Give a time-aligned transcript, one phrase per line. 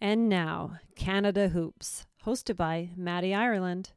[0.00, 3.92] And now, Canada Hoops, hosted by Maddie Ireland.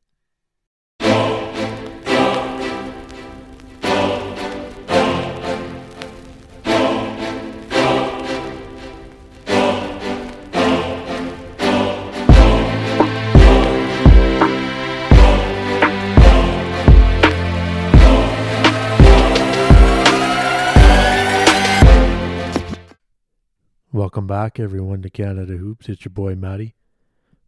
[24.23, 25.89] Welcome back, everyone, to Canada Hoops.
[25.89, 26.75] It's your boy, Matty.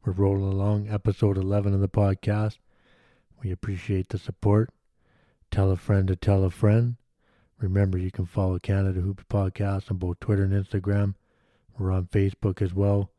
[0.04, 2.58] We're rolling along, episode 11 of the podcast.
[3.41, 4.72] We appreciate the support.
[5.49, 6.98] Tell a friend to tell a friend.
[7.59, 11.16] Remember, you can follow Canada Hoops Podcast on both Twitter and Instagram.
[11.80, 13.10] We're on Facebook as well.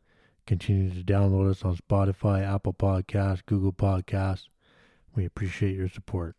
[0.46, 4.48] Continue to download us on Spotify, Apple Podcasts, Google Podcasts.
[5.14, 6.36] We appreciate your support.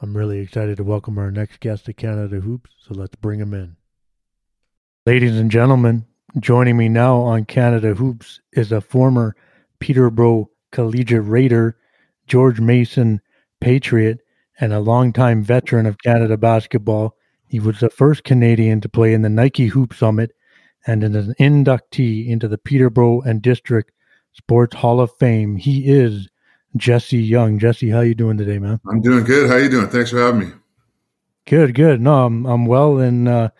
[0.00, 3.52] I'm really excited to welcome our next guest to Canada Hoops, so let's bring him
[3.52, 3.74] in.
[5.06, 6.06] Ladies and gentlemen,
[6.38, 9.34] joining me now on Canada Hoops is a former
[9.80, 11.76] Peterborough Collegiate Raider,
[12.26, 13.20] George Mason
[13.60, 14.20] Patriot,
[14.60, 17.16] and a longtime veteran of Canada basketball.
[17.48, 20.32] He was the first Canadian to play in the Nike Hoop Summit
[20.86, 23.90] and is an inductee into the Peterborough and District
[24.32, 25.56] Sports Hall of Fame.
[25.56, 26.28] He is
[26.76, 27.58] Jesse Young.
[27.58, 28.80] Jesse, how you doing today, man?
[28.88, 29.50] I'm doing good.
[29.50, 29.88] How you doing?
[29.88, 30.52] Thanks for having me.
[31.46, 32.00] Good, good.
[32.00, 33.50] No, I'm I'm well, and uh,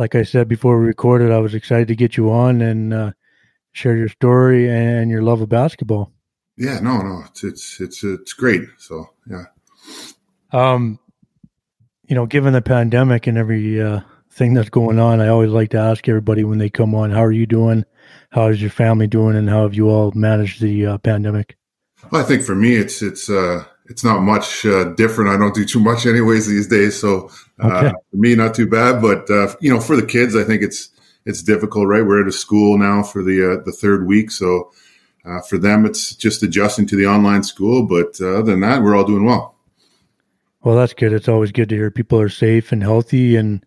[0.00, 3.12] like I said before we recorded, I was excited to get you on and uh,
[3.72, 6.10] share your story and your love of basketball.
[6.56, 8.62] Yeah, no, no, it's it's it's it's great.
[8.78, 9.44] So yeah.
[10.52, 10.98] Um,
[12.08, 15.68] you know, given the pandemic and every uh, thing that's going on, I always like
[15.70, 17.84] to ask everybody when they come on, "How are you doing?
[18.30, 19.36] How is your family doing?
[19.36, 21.58] And how have you all managed the uh, pandemic?"
[22.10, 25.30] Well, I think for me, it's it's uh, it's not much uh, different.
[25.30, 27.30] I don't do too much anyways these days, so
[27.62, 29.00] uh, for me, not too bad.
[29.00, 30.90] But uh, you know, for the kids, I think it's
[31.26, 32.04] it's difficult, right?
[32.04, 34.72] We're at a school now for the uh, the third week, so
[35.24, 37.86] uh, for them, it's just adjusting to the online school.
[37.86, 39.56] But uh, other than that, we're all doing well.
[40.62, 41.12] Well, that's good.
[41.12, 43.64] It's always good to hear people are safe and healthy, and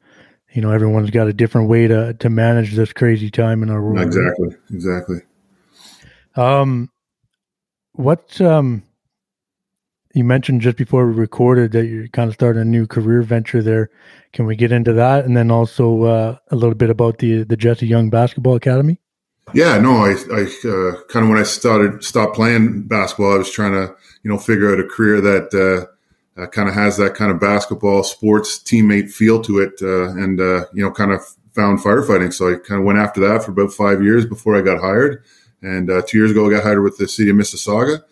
[0.51, 3.81] you know, everyone's got a different way to to manage this crazy time in our
[3.81, 3.99] world.
[3.99, 5.21] Exactly, exactly.
[6.35, 6.89] Um,
[7.93, 8.83] what um
[10.13, 13.63] you mentioned just before we recorded that you're kind of starting a new career venture
[13.63, 13.89] there.
[14.31, 17.57] Can we get into that, and then also uh, a little bit about the the
[17.57, 18.99] Jesse Young Basketball Academy?
[19.53, 23.51] Yeah, no, I, I uh, kind of when I started stopped playing basketball, I was
[23.51, 25.53] trying to you know figure out a career that
[26.37, 30.09] uh, uh kind of has that kind of basketball sports teammate feel to it, uh,
[30.11, 31.21] and uh, you know kind of
[31.53, 32.33] found firefighting.
[32.33, 35.23] So I kind of went after that for about five years before I got hired.
[35.61, 38.03] And two years ago, I got hired with the city of Mississauga.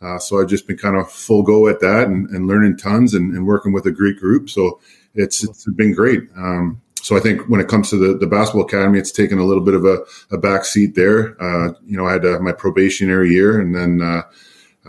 [0.00, 3.14] Uh, so I've just been kind of full go at that and, and learning tons
[3.14, 4.48] and, and, working with a great group.
[4.48, 4.80] So
[5.14, 6.22] it's, it's been great.
[6.36, 9.44] Um, so I think when it comes to the, the basketball academy, it's taken a
[9.44, 9.98] little bit of a,
[10.30, 11.40] a back seat there.
[11.42, 14.22] Uh, you know, I had uh, my probationary year and then, uh,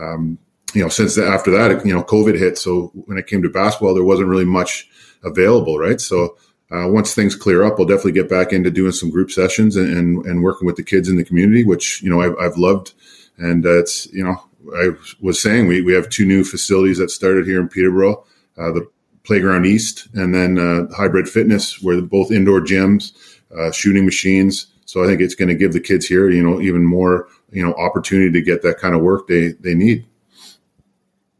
[0.00, 0.38] um,
[0.74, 2.58] you know, since the, after that, you know, COVID hit.
[2.58, 4.88] So when it came to basketball, there wasn't really much
[5.24, 6.00] available, right?
[6.00, 6.36] So
[6.70, 9.96] uh, once things clear up, we'll definitely get back into doing some group sessions and,
[9.96, 12.92] and, and working with the kids in the community, which, you know, I've, I've loved.
[13.38, 14.40] And uh, it's, you know,
[14.76, 14.90] I
[15.20, 18.24] was saying, we, we have two new facilities that started here in Peterborough,
[18.58, 18.88] uh, the
[19.24, 23.12] Playground East and then uh, Hybrid Fitness, where both indoor gyms,
[23.56, 24.66] uh, shooting machines.
[24.84, 27.64] So I think it's going to give the kids here, you know, even more, you
[27.64, 30.06] know, opportunity to get that kind of work they, they need.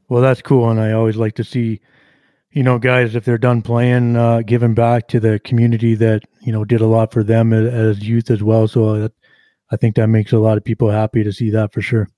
[0.08, 0.70] Well, that's cool.
[0.70, 1.80] And I always like to see,
[2.52, 6.52] you know, guys, if they're done playing, uh, giving back to the community that, you
[6.52, 8.66] know, did a lot for them as, as youth as well.
[8.66, 9.12] So that,
[9.70, 12.08] I think that makes a lot of people happy to see that for sure.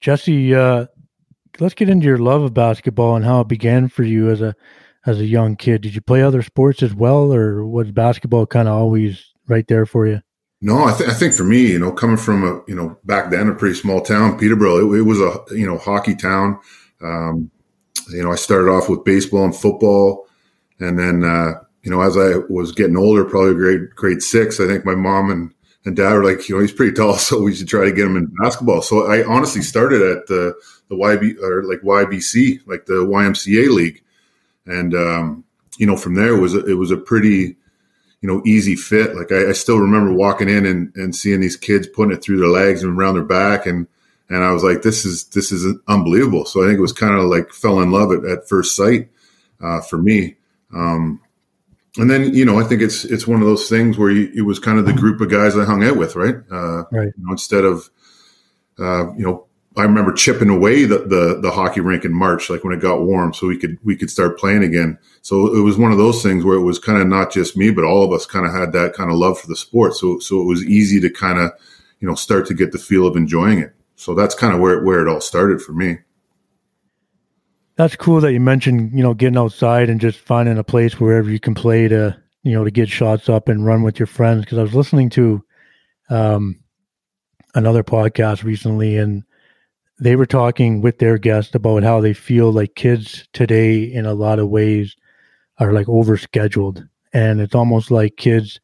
[0.00, 0.86] Jesse, uh,
[1.58, 4.54] let's get into your love of basketball and how it began for you as a
[5.06, 5.82] as a young kid.
[5.82, 9.86] Did you play other sports as well, or was basketball kind of always right there
[9.86, 10.20] for you?
[10.62, 13.30] No, I, th- I, think for me, you know, coming from a you know back
[13.30, 16.58] then a pretty small town, Peterborough, it, it was a you know hockey town.
[17.02, 17.50] Um,
[18.10, 20.26] you know, I started off with baseball and football,
[20.78, 24.66] and then uh, you know as I was getting older, probably grade grade six, I
[24.66, 27.54] think my mom and and dad were like, you know, he's pretty tall, so we
[27.54, 28.82] should try to get him in basketball.
[28.82, 30.54] So I honestly started at the
[30.88, 34.02] the YB or like YBC, like the YMCA league,
[34.66, 35.44] and um,
[35.78, 37.56] you know, from there it was it was a pretty
[38.20, 39.16] you know easy fit.
[39.16, 42.38] Like I, I, still remember walking in and, and seeing these kids putting it through
[42.38, 43.86] their legs and around their back, and
[44.28, 46.44] and I was like, this is this is unbelievable.
[46.44, 49.08] So I think it was kind of like fell in love at, at first sight
[49.60, 50.36] uh, for me.
[50.74, 51.20] Um,
[51.98, 54.42] and then you know I think it's it's one of those things where you, it
[54.42, 56.36] was kind of the group of guys I hung out with, right?
[56.50, 57.12] Uh, right.
[57.16, 57.90] You know, instead of
[58.78, 59.46] uh, you know
[59.76, 63.02] I remember chipping away the, the, the hockey rink in March, like when it got
[63.02, 64.98] warm, so we could we could start playing again.
[65.22, 67.70] So it was one of those things where it was kind of not just me,
[67.70, 69.94] but all of us kind of had that kind of love for the sport.
[69.94, 71.52] So so it was easy to kind of
[72.00, 73.72] you know start to get the feel of enjoying it.
[73.94, 75.98] So that's kind of where where it all started for me.
[77.80, 81.30] That's cool that you mentioned you know getting outside and just finding a place wherever
[81.30, 84.44] you can play to you know to get shots up and run with your friends.
[84.44, 85.42] Because I was listening to
[86.10, 86.60] um,
[87.54, 89.24] another podcast recently and
[89.98, 94.12] they were talking with their guest about how they feel like kids today in a
[94.12, 94.94] lot of ways
[95.56, 96.86] are like overscheduled.
[97.14, 98.60] And it's almost like kids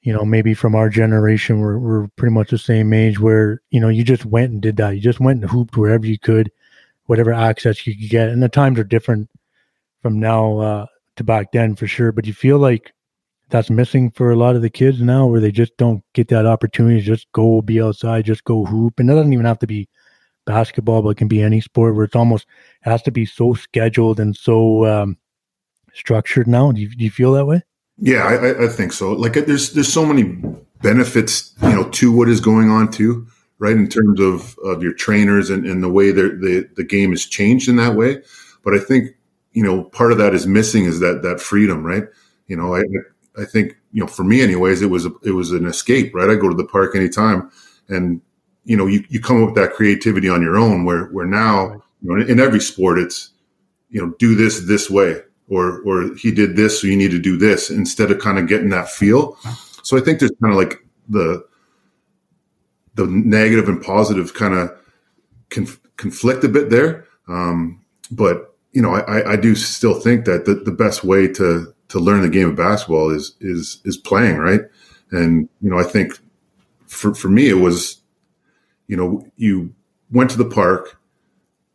[0.00, 3.80] you know maybe from our generation we're, we're pretty much the same age where you
[3.80, 4.94] know you just went and did that.
[4.94, 6.50] You just went and hooped wherever you could
[7.06, 9.28] whatever access you could get and the times are different
[10.02, 10.86] from now uh,
[11.16, 12.92] to back then for sure but you feel like
[13.48, 16.46] that's missing for a lot of the kids now where they just don't get that
[16.46, 19.66] opportunity to just go be outside just go hoop and it doesn't even have to
[19.66, 19.88] be
[20.46, 22.46] basketball, but it can be any sport where it's almost
[22.84, 25.18] it has to be so scheduled and so um,
[25.92, 26.72] structured now.
[26.72, 27.62] Do you, do you feel that way?
[27.98, 29.12] Yeah, I, I think so.
[29.12, 30.38] Like, there's there's so many
[30.82, 33.26] benefits, you know, to what is going on too,
[33.58, 33.76] right?
[33.76, 37.68] In terms of of your trainers and, and the way the the game has changed
[37.68, 38.22] in that way.
[38.64, 39.10] But I think
[39.52, 42.04] you know part of that is missing is that that freedom, right?
[42.48, 42.82] You know, I
[43.40, 46.30] I think you know for me, anyways, it was a, it was an escape, right?
[46.30, 47.50] I go to the park anytime,
[47.88, 48.20] and
[48.66, 51.72] you know, you, you come up with that creativity on your own where, where now,
[52.02, 53.30] you know, in every sport, it's,
[53.90, 56.80] you know, do this this way or, or he did this.
[56.80, 59.38] So you need to do this instead of kind of getting that feel.
[59.84, 61.46] So I think there's kind of like the,
[62.96, 64.70] the negative and positive kind of
[65.48, 67.06] conf- conflict a bit there.
[67.28, 71.72] Um, but you know, I, I do still think that the, the best way to,
[71.88, 74.36] to learn the game of basketball is, is, is playing.
[74.36, 74.60] Right.
[75.12, 76.12] And, you know, I think
[76.86, 78.02] for, for me, it was,
[78.86, 79.74] you know, you
[80.10, 81.00] went to the park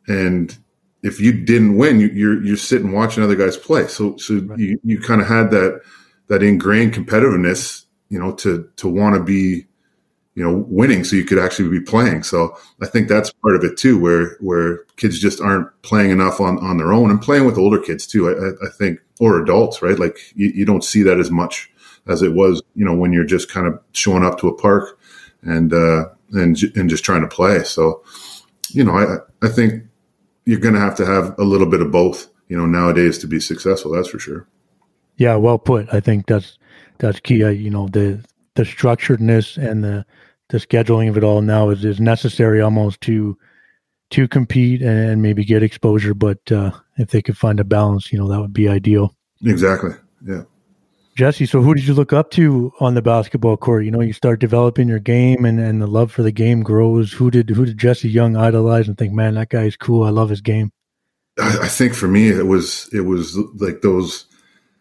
[0.07, 0.55] and
[1.03, 3.87] if you didn't win, you, are you're, you're sitting watching other guys play.
[3.87, 4.59] So so right.
[4.59, 5.81] you, you kind of had that
[6.27, 9.65] that ingrained competitiveness, you know, to to want to be,
[10.41, 12.23] you know, winning so you could actually be playing.
[12.23, 16.41] So I think that's part of it too, where where kids just aren't playing enough
[16.41, 18.27] on on their own and playing with older kids too.
[18.27, 19.99] I, I think or adults, right?
[19.99, 21.71] Like you, you don't see that as much
[22.07, 24.99] as it was, you know, when you're just kind of showing up to a park
[25.43, 27.63] and uh, and and just trying to play.
[27.63, 28.03] So,
[28.69, 29.83] you know, I I think
[30.45, 33.27] you're going to have to have a little bit of both, you know, nowadays to
[33.27, 33.91] be successful.
[33.91, 34.47] That's for sure.
[35.17, 35.93] Yeah, well put.
[35.93, 36.57] I think that's
[36.97, 37.43] that's key.
[37.43, 40.03] Uh, you know, the the structuredness and the
[40.51, 43.37] the scheduling of it all now is, is necessary almost to
[44.11, 46.13] to compete and maybe get exposure.
[46.13, 49.15] But uh, if they could find a balance, you know, that would be ideal.
[49.43, 49.91] Exactly.
[50.25, 50.43] Yeah.
[51.15, 53.85] Jesse, so who did you look up to on the basketball court?
[53.85, 57.11] You know, you start developing your game and, and the love for the game grows.
[57.13, 60.03] Who did who did Jesse Young idolize and think, man, that guy's cool.
[60.03, 60.71] I love his game.
[61.39, 64.25] I, I think for me it was it was like those,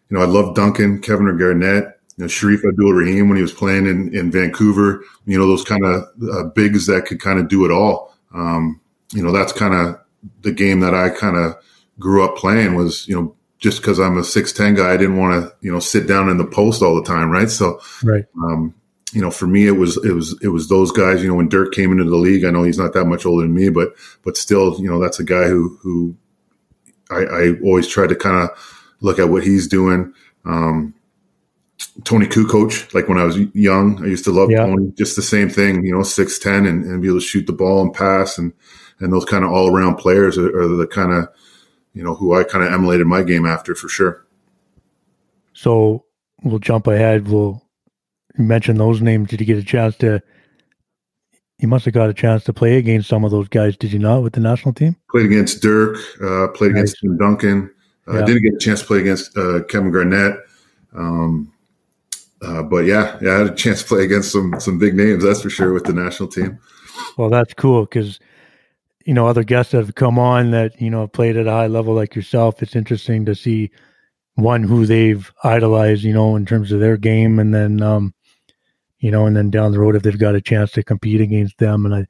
[0.09, 3.51] you know, I love Duncan, Kevin or Garnett, you know, Shareef Abdur-Rahim when he was
[3.51, 7.47] playing in, in Vancouver, you know, those kind of uh, bigs that could kind of
[7.47, 8.15] do it all.
[8.31, 8.79] Um,
[9.11, 9.99] you know, that's kind of
[10.41, 11.55] the game that I kind of
[11.97, 15.17] grew up playing was, you know, just because I'm a six ten guy, I didn't
[15.17, 17.49] want to you know sit down in the post all the time, right?
[17.49, 18.25] So, right.
[18.43, 18.75] Um,
[19.13, 21.23] you know, for me, it was it was it was those guys.
[21.23, 23.43] You know, when Dirk came into the league, I know he's not that much older
[23.43, 23.93] than me, but
[24.23, 26.15] but still, you know, that's a guy who who
[27.09, 30.13] I, I always try to kind of look at what he's doing.
[30.45, 30.93] Um,
[32.03, 34.65] Toni Kukoc, like when I was young, I used to love yeah.
[34.65, 34.91] Tony.
[34.97, 37.53] Just the same thing, you know, six ten and, and be able to shoot the
[37.53, 38.53] ball and pass, and
[38.99, 41.27] and those kind of all around players are, are the kind of
[41.93, 44.25] you know, who I kind of emulated my game after for sure.
[45.53, 46.05] So
[46.43, 47.27] we'll jump ahead.
[47.27, 47.61] We'll
[48.37, 49.29] mention those names.
[49.29, 50.21] Did you get a chance to?
[51.59, 53.99] You must have got a chance to play against some of those guys, did you
[53.99, 54.95] not, with the national team?
[55.11, 55.95] Played against Dirk.
[56.19, 56.77] Uh, played nice.
[56.79, 57.71] against Tim Duncan.
[58.07, 58.25] Uh, yeah.
[58.25, 60.37] Didn't get a chance to play against uh, Kevin Garnett.
[60.95, 61.50] Um,
[62.41, 65.23] uh, but yeah, yeah, I had a chance to play against some some big names.
[65.23, 66.59] That's for sure with the national team.
[67.17, 68.19] Well, that's cool because
[69.05, 71.67] you know other guests that have come on that you know played at a high
[71.67, 73.71] level like yourself it's interesting to see
[74.35, 78.13] one who they've idolized you know in terms of their game and then um
[78.99, 81.57] you know and then down the road if they've got a chance to compete against
[81.57, 82.05] them and i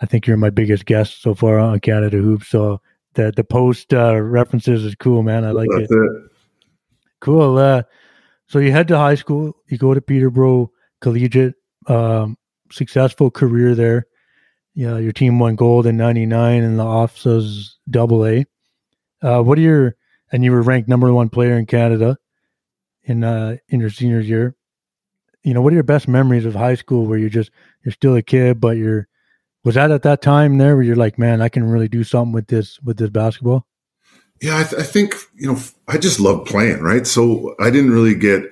[0.00, 2.80] i think you're my biggest guest so far on canada hoops so
[3.14, 5.88] the the post uh, references is cool man i like it.
[5.88, 6.30] it.
[7.20, 7.82] cool uh
[8.54, 10.70] so you head to high school you go to peterborough
[11.00, 11.54] collegiate
[11.88, 12.36] um
[12.70, 14.06] successful career there
[14.74, 18.44] you know, your team won gold in 99 and the OFSAA's double A.
[19.22, 19.96] Uh, what are your,
[20.32, 22.18] and you were ranked number one player in Canada
[23.04, 24.56] in, uh, in your senior year.
[25.44, 27.50] You know, what are your best memories of high school where you're just,
[27.84, 29.06] you're still a kid, but you're
[29.62, 32.32] Was that at that time there where you're like, man, I can really do something
[32.32, 33.66] with this with this basketball?
[34.40, 37.06] Yeah, I, th- I think you know I just love playing, right?
[37.06, 38.42] So I didn't really get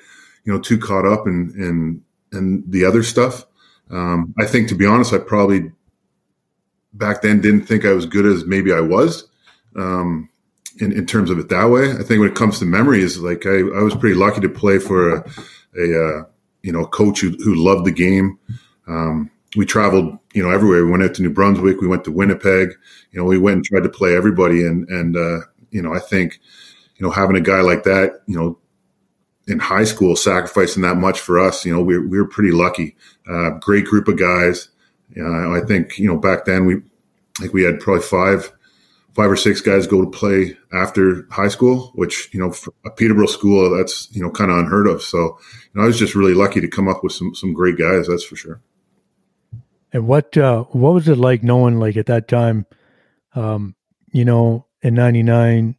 [0.44, 2.02] you know too caught up in in
[2.38, 3.44] in the other stuff.
[3.90, 5.70] Um, I think to be honest, I probably
[6.94, 9.28] back then didn't think I was good as maybe I was.
[9.76, 10.28] Um,
[10.80, 11.92] in, in terms of it that way.
[11.92, 14.78] I think when it comes to memories, like I, I was pretty lucky to play
[14.78, 15.30] for a,
[15.78, 15.82] a
[16.20, 16.24] uh,
[16.62, 18.38] you know coach who, who loved the game.
[18.88, 20.84] Um, we traveled, you know, everywhere.
[20.84, 21.80] We went out to New Brunswick.
[21.80, 22.70] We went to Winnipeg.
[23.12, 24.66] You know, we went and tried to play everybody.
[24.66, 25.40] And and uh,
[25.72, 26.38] you know, I think,
[26.96, 28.58] you know, having a guy like that, you know,
[29.48, 32.96] in high school, sacrificing that much for us, you know, we we were pretty lucky.
[33.28, 34.68] Uh, great group of guys.
[35.18, 36.76] Uh, I think you know back then we,
[37.40, 38.52] like we had probably five
[39.14, 42.54] five or six guys go to play after high school, which you know,
[42.86, 45.02] a Peterborough school that's you know kind of unheard of.
[45.02, 47.78] So you know, I was just really lucky to come up with some some great
[47.78, 48.06] guys.
[48.08, 48.60] That's for sure.
[49.92, 52.66] And what uh, what was it like knowing like at that time,
[53.34, 53.74] um,
[54.12, 55.76] you know, in '99,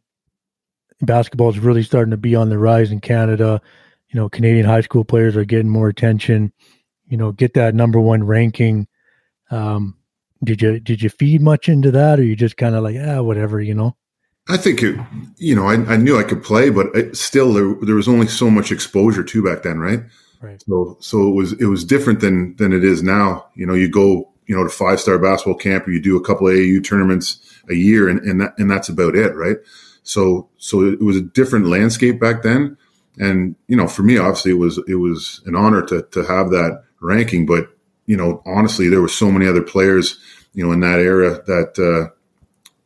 [1.00, 3.60] basketball is really starting to be on the rise in Canada.
[4.08, 6.52] You know, Canadian high school players are getting more attention.
[7.06, 8.86] You know, get that number one ranking.
[9.50, 9.96] Um,
[10.42, 13.22] did you did you feed much into that, or you just kind of like ah
[13.22, 13.96] whatever you know?
[14.48, 14.98] I think it,
[15.38, 18.50] you know, I, I knew I could play, but still there, there was only so
[18.50, 20.00] much exposure to back then, right?
[20.42, 20.62] Right.
[20.68, 23.46] So so it was it was different than than it is now.
[23.54, 26.24] You know, you go you know to five star basketball camp, or you do a
[26.24, 29.56] couple of AAU tournaments a year, and and that, and that's about it, right?
[30.02, 32.76] So so it was a different landscape back then,
[33.18, 36.50] and you know, for me, obviously, it was it was an honor to to have
[36.50, 37.68] that ranking, but
[38.06, 40.18] you know, honestly, there were so many other players,
[40.52, 42.12] you know, in that era that, uh,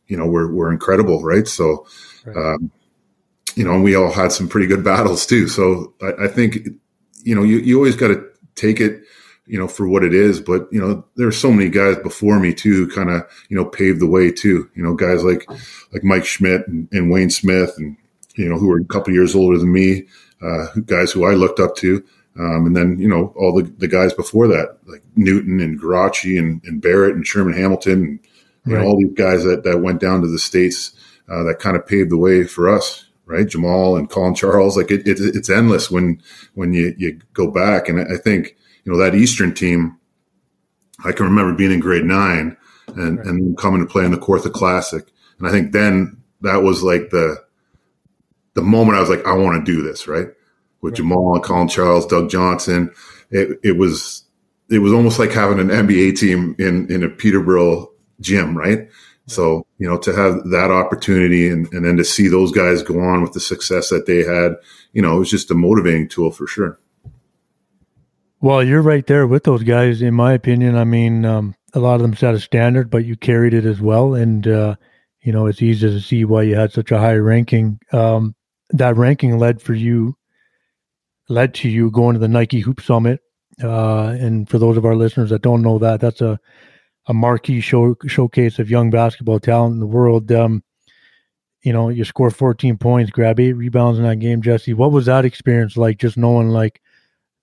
[0.07, 1.21] you know, were, were incredible.
[1.23, 1.47] Right.
[1.47, 1.85] So,
[2.25, 2.55] right.
[2.55, 2.71] Um,
[3.55, 5.47] you know, and we all had some pretty good battles too.
[5.47, 6.59] So I, I think,
[7.23, 8.25] you know, you, you always got to
[8.55, 9.01] take it,
[9.49, 10.39] you know, for what it is.
[10.39, 13.65] But, you know, there are so many guys before me too, kind of, you know,
[13.65, 15.49] paved the way too, you know, guys like,
[15.91, 17.97] like Mike Schmidt and, and Wayne Smith and,
[18.35, 20.05] you know, who were a couple years older than me,
[20.41, 22.03] uh, guys who I looked up to.
[22.39, 26.37] Um, and then, you know, all the, the guys before that, like Newton and Guarasci
[26.37, 28.19] and, and Barrett and Sherman Hamilton, and
[28.65, 28.83] you right.
[28.83, 30.93] know, all these guys that, that went down to the States
[31.27, 33.47] uh, that kind of paved the way for us, right?
[33.47, 36.21] Jamal and Colin Charles, like it, it, it's endless when,
[36.53, 37.89] when you, you go back.
[37.89, 39.97] And I think, you know, that Eastern team,
[41.05, 42.57] I can remember being in grade nine
[42.87, 43.27] and, right.
[43.27, 45.05] and coming to play in the Kawartha Classic.
[45.37, 47.37] And I think then that was like the,
[48.55, 50.27] the moment I was like, I want to do this, right?
[50.81, 50.97] with right.
[50.97, 52.91] Jamal and Colin Charles, Doug Johnson.
[53.31, 54.23] It, it was
[54.69, 58.89] it was almost like having an NBA team in in a Peterborough gym, right?
[59.27, 62.99] So you know to have that opportunity and, and then to see those guys go
[62.99, 64.55] on with the success that they had,
[64.93, 66.79] you know, it was just a motivating tool for sure.
[68.41, 70.77] Well, you're right there with those guys, in my opinion.
[70.77, 73.81] I mean, um, a lot of them set a standard, but you carried it as
[73.81, 74.75] well, and uh,
[75.21, 77.79] you know it's easy to see why you had such a high ranking.
[77.91, 78.35] Um,
[78.69, 80.15] that ranking led for you
[81.27, 83.19] led to you going to the Nike Hoop Summit.
[83.61, 86.39] Uh, and for those of our listeners that don't know that, that's a
[87.07, 90.31] a marquee show, showcase of young basketball talent in the world.
[90.31, 90.63] Um,
[91.61, 94.73] you know, you score 14 points, grab eight rebounds in that game, Jesse.
[94.73, 95.97] What was that experience like?
[95.97, 96.81] Just knowing like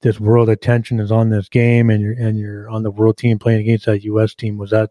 [0.03, 3.39] this world attention is on this game, and you're and you're on the world team
[3.39, 4.35] playing against that U.S.
[4.35, 4.59] team.
[4.59, 4.91] Was that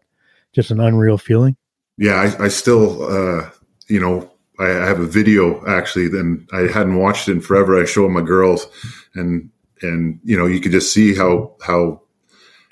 [0.52, 1.56] just an unreal feeling?
[1.98, 3.50] Yeah, I, I still, uh,
[3.88, 7.80] you know, I have a video actually, then I hadn't watched it in forever.
[7.80, 8.66] I show my girls
[9.14, 9.50] and,
[9.82, 12.02] and, you know, you could just see how, how,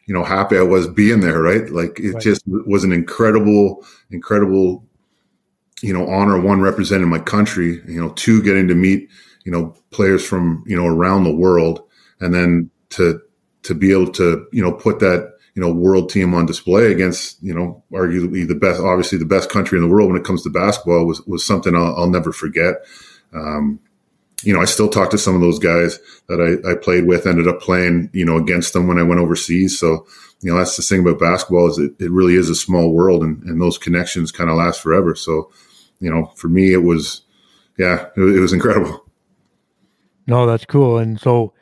[0.06, 1.68] you know, happy I was being there, right?
[1.70, 2.22] Like it right.
[2.22, 4.84] just was an incredible, incredible,
[5.82, 9.08] you know, honor one representing my country, you know, two getting to meet,
[9.44, 11.82] you know, players from, you know, around the world
[12.24, 13.20] and then to,
[13.62, 17.42] to be able to, you know, put that, you know world team on display against
[17.42, 20.42] you know arguably the best obviously the best country in the world when it comes
[20.42, 22.76] to basketball was was something I'll, I'll never forget.
[23.32, 23.80] Um,
[24.42, 27.26] you know I still talk to some of those guys that I, I played with
[27.26, 29.78] ended up playing you know against them when I went overseas.
[29.78, 30.06] So
[30.40, 33.22] you know that's the thing about basketball is it, it really is a small world
[33.22, 35.14] and, and those connections kind of last forever.
[35.14, 35.50] So
[36.00, 37.22] you know for me it was
[37.78, 39.04] yeah it, it was incredible.
[40.26, 40.98] No that's cool.
[40.98, 41.52] And so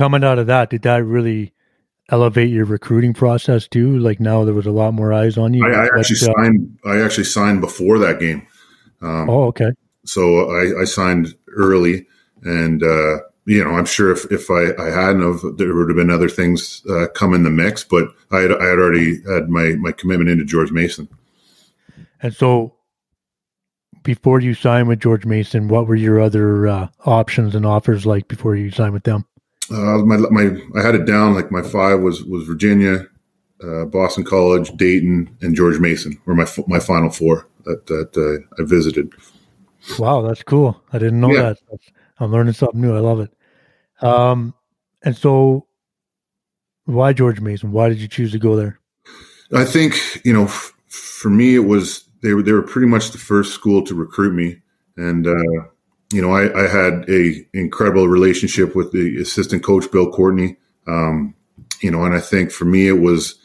[0.00, 1.52] coming out of that did that really
[2.08, 3.98] elevate your recruiting process too?
[3.98, 5.62] Like now there was a lot more eyes on you.
[5.62, 6.78] I, I actually uh, signed.
[6.86, 8.46] I actually signed before that game.
[9.02, 9.72] Um, oh, okay.
[10.06, 12.06] So I, I signed early,
[12.44, 15.96] and uh, you know, I'm sure if, if I, I hadn't have, there would have
[15.96, 17.84] been other things uh, come in the mix.
[17.84, 21.10] But I had, I had already had my my commitment into George Mason.
[22.22, 22.74] And so,
[24.02, 28.28] before you signed with George Mason, what were your other uh, options and offers like
[28.28, 29.26] before you signed with them?
[29.70, 33.06] Uh, my my I had it down like my five was was Virginia,
[33.62, 38.62] uh, Boston College, Dayton, and George Mason were my my final four that that uh,
[38.62, 39.12] I visited.
[39.98, 40.82] Wow, that's cool.
[40.92, 41.54] I didn't know yeah.
[41.70, 41.80] that.
[42.18, 42.94] I'm learning something new.
[42.94, 43.32] I love it.
[44.02, 44.54] Um,
[45.02, 45.66] and so,
[46.84, 47.72] why George Mason?
[47.72, 48.78] Why did you choose to go there?
[49.54, 53.10] I think you know, f- for me, it was they were they were pretty much
[53.10, 54.60] the first school to recruit me,
[54.96, 55.64] and uh,
[56.12, 60.56] you know, I, I, had a incredible relationship with the assistant coach Bill Courtney.
[60.86, 61.34] Um,
[61.80, 63.38] you know, and I think for me, it was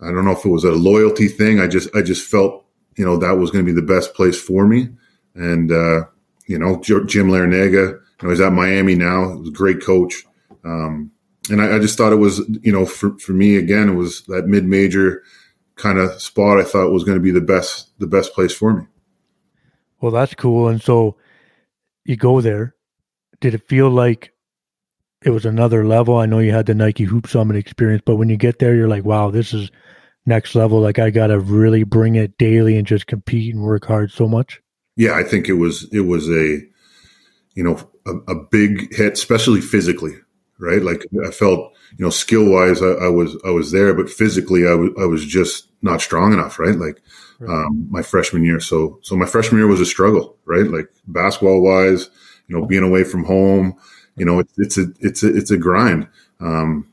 [0.00, 1.60] I don't know if it was a loyalty thing.
[1.60, 2.64] I just I just felt
[2.96, 4.88] you know that was going to be the best place for me,
[5.34, 6.04] and uh,
[6.46, 9.30] you know, Jim Larrañaga, you know, he's at Miami now.
[9.32, 10.24] He was a great coach.
[10.64, 11.10] Um,
[11.50, 14.24] and I, I, just thought it was, you know, for, for me again, it was
[14.26, 15.22] that mid major
[15.76, 16.58] kind of spot.
[16.58, 18.86] I thought was going to be the best, the best place for me.
[20.00, 20.68] Well, that's cool.
[20.68, 21.16] And so
[22.04, 22.74] you go there.
[23.40, 24.32] Did it feel like
[25.24, 26.16] it was another level?
[26.16, 28.88] I know you had the Nike Hoop Summit experience, but when you get there, you're
[28.88, 29.70] like, wow, this is
[30.26, 30.80] next level.
[30.80, 34.28] Like I got to really bring it daily and just compete and work hard so
[34.28, 34.60] much.
[34.96, 36.60] Yeah, I think it was it was a
[37.54, 40.14] you know a, a big hit, especially physically
[40.58, 40.82] right?
[40.82, 44.66] Like I felt, you know, skill wise, I, I, was I was there, but physically,
[44.66, 46.76] I was I was just not strong enough, right?
[46.76, 47.02] Like
[47.48, 48.60] um, my freshman year.
[48.60, 50.66] So so my freshman year was a struggle, right?
[50.66, 52.10] Like basketball wise,
[52.48, 53.76] you know, being away from home,
[54.16, 56.08] you know, it's it's a it's a it's a grind.
[56.40, 56.88] Um,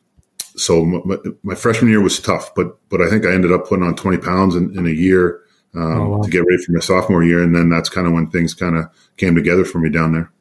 [0.55, 3.85] so my, my, freshman year was tough, but but I think I ended up putting
[3.85, 5.41] on twenty pounds in, in a year
[5.75, 6.21] um, oh, wow.
[6.21, 8.75] to get ready for my sophomore year, and then that's kind of when things kind
[8.75, 8.85] of
[9.17, 10.31] came together for me down there.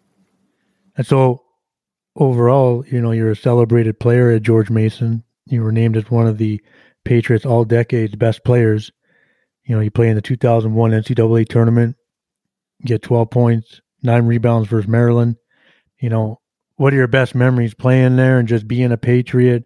[0.96, 1.42] And so
[2.16, 5.24] overall, you know, you're a celebrated player at George Mason.
[5.46, 6.60] You were named as one of the
[7.04, 8.90] Patriots all decades best players.
[9.70, 11.94] You know, you play in the 2001 NCAA tournament,
[12.84, 15.36] get 12 points, nine rebounds versus Maryland.
[16.00, 16.40] You know,
[16.74, 19.62] what are your best memories playing there and just being a Patriot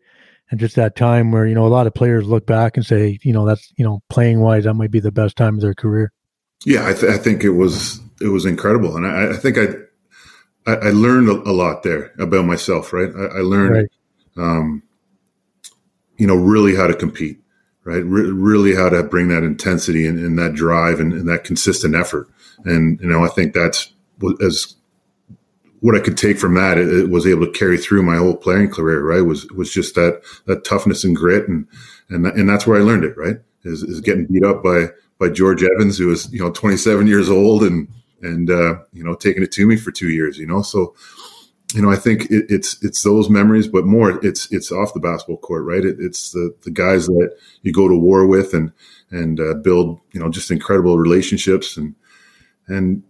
[0.50, 3.18] and just that time where, you know, a lot of players look back and say,
[3.22, 5.72] you know, that's, you know, playing wise, that might be the best time of their
[5.72, 6.12] career.
[6.66, 8.98] Yeah, I, th- I think it was, it was incredible.
[8.98, 9.68] And I, I think I,
[10.70, 13.08] I, learned a, a, lot there about myself, right?
[13.16, 13.90] I, I learned, right.
[14.36, 14.82] Um,
[16.18, 17.40] you know, really how to compete,
[17.84, 18.04] right?
[18.04, 21.94] Re- really how to bring that intensity and, and that drive and, and, that consistent
[21.94, 22.28] effort.
[22.64, 23.92] And, you know, I think that's
[24.42, 24.74] as
[25.80, 26.78] what I could take from that.
[26.78, 29.20] It, it, was able to carry through my whole playing career, right?
[29.20, 31.46] Was, was just that, that toughness and grit.
[31.48, 31.66] And,
[32.08, 33.36] and, and that's where I learned it, right?
[33.64, 34.86] Is, is getting beat up by,
[35.18, 37.88] by George Evans, who was, you know, 27 years old and,
[38.24, 40.38] and uh, you know taking it to me for two years.
[40.38, 40.94] You know, so
[41.74, 45.00] you know I think it, it's it's those memories, but more it's it's off the
[45.00, 45.84] basketball court, right?
[45.84, 48.72] It, it's the the guys that you go to war with and
[49.10, 51.94] and uh, build you know just incredible relationships and
[52.68, 53.02] and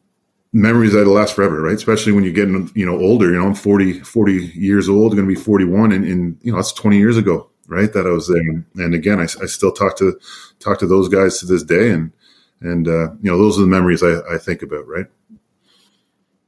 [0.53, 1.75] memories that'll last forever, right?
[1.75, 5.29] Especially when you're getting, you know, older, you know, I'm 40, 40 years old, going
[5.29, 7.93] to be 41 and, and, you know, that's 20 years ago, right.
[7.93, 8.65] That I was there.
[8.77, 10.17] And again, I, I still talk to,
[10.61, 11.91] talk to those guys to this day.
[11.91, 12.13] And,
[12.65, 15.07] and uh, you know those are the memories I, I think about right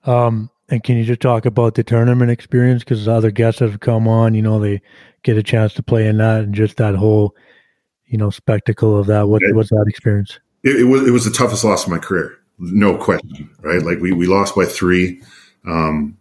[0.05, 2.83] um and can you just talk about the tournament experience?
[2.83, 4.81] Because other guests have come on you know they
[5.23, 7.35] get a chance to play in that and just that whole
[8.07, 9.29] you know spectacle of that.
[9.29, 10.39] What it, what's that experience?
[10.63, 13.83] It, it, was it was the toughest loss of my career no question right?
[13.83, 15.23] Like we, we lost by three.
[15.67, 16.17] Um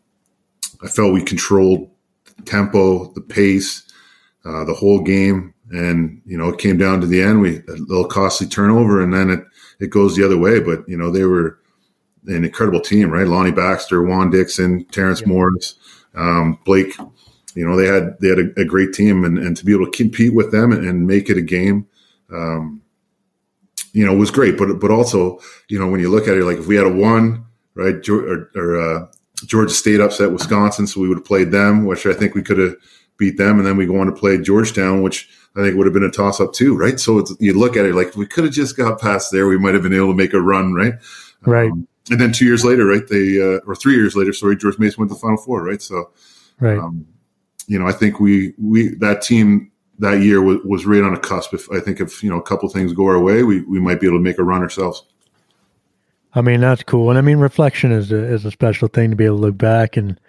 [0.84, 1.89] i felt we controlled
[2.36, 3.84] the tempo the pace
[4.45, 5.53] uh, the whole game.
[5.71, 9.13] And you know it came down to the end we a little costly turnover and
[9.13, 9.43] then it
[9.79, 10.60] it goes the other way.
[10.60, 11.60] But you know, they were
[12.28, 13.28] an incredible team, right?
[13.28, 15.28] Lonny Baxter, Juan Dixon, Terence yeah.
[15.28, 15.76] Morris,
[16.16, 16.94] um, Blake.
[17.56, 19.86] You know, they had they had a, a, great team, and, and to be able
[19.86, 21.88] to compete with them and, and make it a game,
[22.34, 22.82] um,
[23.94, 24.58] you know, was great.
[24.58, 26.94] But but also, you know, when you look at it, like if we had a
[26.94, 29.08] one, right, or, or uh,
[29.46, 32.58] Georgia State upset Wisconsin, so we would have played them, which I think we could
[32.58, 32.76] have
[33.18, 35.94] beat them, and then we go on to play Georgetown, which I think would have
[35.94, 37.00] been a toss up too, right?
[37.00, 39.48] So you look at it like we could have just got past there.
[39.48, 40.96] We might have been able to make a run, right?
[41.42, 41.72] Right.
[41.72, 43.08] Um, and then two years later, right?
[43.08, 45.82] They uh, or three years later, sorry, George Mason went to the Final Four, right?
[45.82, 46.12] So,
[46.60, 46.78] right.
[46.78, 47.08] Um,
[47.68, 51.20] you know, I think we we that team that year was, was right on a
[51.20, 51.54] cusp.
[51.54, 54.00] If I think if you know a couple things go our way, we we might
[54.00, 55.04] be able to make a run ourselves.
[56.34, 59.15] I mean, that's cool, and I mean, reflection is a is a special thing to
[59.15, 60.20] be able to look back and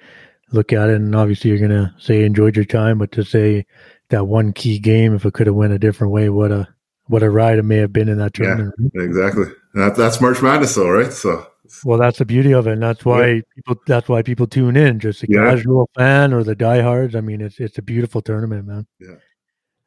[0.52, 0.96] look at it.
[0.96, 3.66] And obviously, you're gonna say enjoyed your time, but to say
[4.08, 5.14] that one key game.
[5.14, 6.68] If it could have went a different way, what a
[7.08, 8.74] what a ride it may have been in that tournament.
[8.94, 9.46] Yeah, exactly.
[9.74, 11.12] That, that's March Madness, though, right?
[11.12, 11.46] So,
[11.84, 13.40] well, that's the beauty of it, and that's why yeah.
[13.54, 13.82] people.
[13.86, 14.98] That's why people tune in.
[14.98, 15.50] Just a yeah.
[15.50, 17.14] casual fan or the diehards.
[17.14, 18.86] I mean, it's it's a beautiful tournament, man.
[19.00, 19.16] Yeah.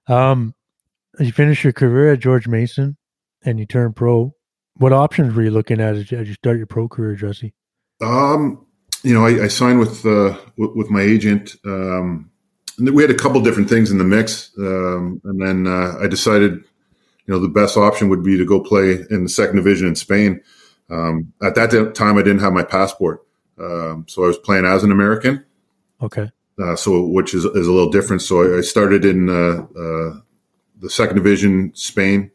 [0.07, 0.55] Um,
[1.19, 2.97] you finish your career at George Mason,
[3.43, 4.33] and you turn pro.
[4.75, 7.53] What options were you looking at as, you start your pro career, Jesse?
[8.01, 8.65] Um,
[9.03, 11.55] you know, I, I signed with uh, with, with my agent.
[11.65, 12.31] Um,
[12.79, 16.53] we had a couple different things in the mix, um, and then uh, I decided,
[16.53, 19.95] you know, the best option would be to go play in the second division in
[19.95, 20.41] Spain.
[20.89, 23.25] Um, at that time, I didn't have my passport,
[23.59, 25.45] um, so I was playing as an American.
[26.01, 26.31] Okay.
[26.61, 28.21] Uh, so which is is a little different.
[28.21, 30.19] So I, I started in uh, uh
[30.79, 32.31] the second division, Spain.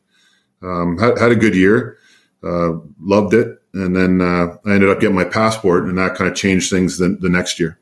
[0.62, 1.98] Um, had, had a good year,
[2.42, 6.30] uh, loved it, and then uh, I ended up getting my passport, and that kind
[6.30, 7.78] of changed things the, the next year.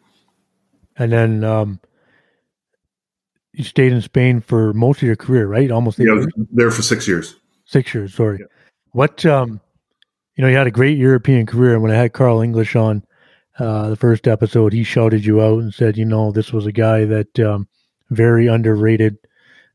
[0.96, 1.80] And then um,
[3.52, 5.70] you stayed in Spain for most of your career, right?
[5.70, 7.36] Almost yeah, there for six years.
[7.66, 8.38] Six years, sorry.
[8.40, 8.46] Yeah.
[8.90, 9.60] What um,
[10.42, 11.74] you know, you had a great European career.
[11.74, 13.04] And when I had Carl English on
[13.60, 16.72] uh, the first episode, he shouted you out and said, you know, this was a
[16.72, 17.68] guy that um,
[18.10, 19.18] very underrated.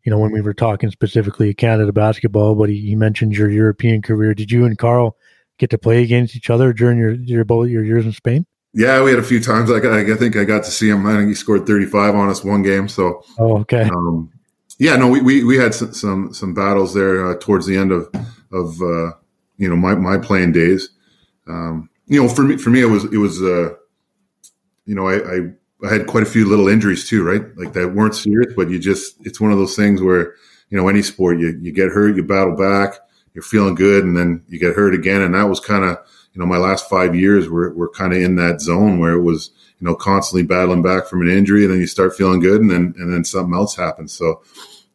[0.03, 4.01] You know, when we were talking specifically Canada basketball, but he, he mentioned your European
[4.01, 4.33] career.
[4.33, 5.15] Did you and Carl
[5.57, 8.45] get to play against each other during your your both your years in Spain?
[8.73, 9.71] Yeah, we had a few times.
[9.71, 11.07] I, I think I got to see him.
[11.07, 12.89] I think he scored 35 on us one game.
[12.89, 13.83] So, oh, okay.
[13.83, 14.33] Um,
[14.79, 17.93] yeah, no, we, we, we had some, some, some battles there uh, towards the end
[17.93, 18.09] of,
[18.51, 19.11] of, uh,
[19.57, 20.89] you know, my, my playing days.
[21.47, 23.73] Um, you know, for me, for me, it was, it was, uh,
[24.85, 25.39] you know, I, I,
[25.87, 27.43] I had quite a few little injuries too, right?
[27.57, 30.33] Like that weren't serious, but you just, it's one of those things where,
[30.69, 32.95] you know, any sport, you, you get hurt, you battle back,
[33.33, 35.21] you're feeling good, and then you get hurt again.
[35.21, 35.97] And that was kind of,
[36.33, 39.21] you know, my last five years were, were kind of in that zone where it
[39.21, 42.61] was, you know, constantly battling back from an injury, and then you start feeling good,
[42.61, 44.11] and then and then something else happens.
[44.11, 44.41] So,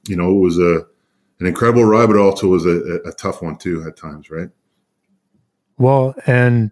[0.08, 0.86] you know, it was a
[1.42, 4.48] an incredible ride, but also was a, a tough one too at times, right?
[5.76, 6.70] Well, and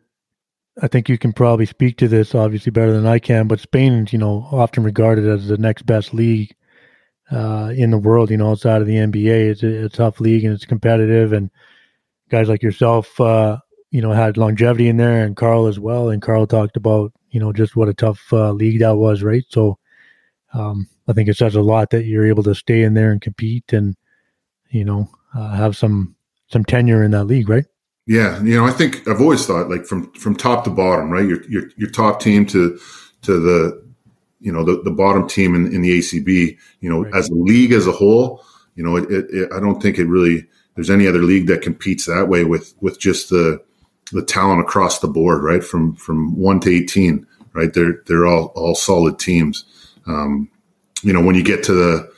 [0.80, 4.12] I think you can probably speak to this obviously better than I can, but Spain's,
[4.12, 6.54] you know, often regarded as the next best league
[7.32, 9.50] uh, in the world, you know, outside of the NBA.
[9.50, 11.32] It's a, a, tough league and it's competitive.
[11.32, 11.50] And
[12.28, 13.58] guys like yourself, uh,
[13.90, 16.10] you know, had longevity in there and Carl as well.
[16.10, 19.44] And Carl talked about, you know, just what a tough uh, league that was, right?
[19.48, 19.78] So
[20.54, 23.20] um, I think it says a lot that you're able to stay in there and
[23.20, 23.96] compete and,
[24.70, 26.14] you know, uh, have some
[26.48, 27.64] some tenure in that league, right?
[28.06, 31.26] Yeah, you know, I think I've always thought like from from top to bottom, right?
[31.26, 32.78] Your your, your top team to
[33.22, 33.90] to the
[34.40, 37.14] you know the, the bottom team in, in the ACB, you know, right.
[37.14, 38.42] as a league as a whole,
[38.74, 42.06] you know, it, it, I don't think it really there's any other league that competes
[42.06, 43.62] that way with with just the
[44.12, 45.62] the talent across the board, right?
[45.62, 47.72] From from one to eighteen, right?
[47.72, 49.64] They're they're all all solid teams.
[50.06, 50.50] Um,
[51.02, 52.12] you know, when you get to the